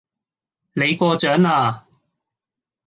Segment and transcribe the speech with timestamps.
[0.73, 1.85] 你過獎啦